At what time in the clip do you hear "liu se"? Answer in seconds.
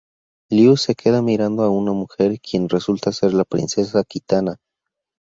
0.49-0.95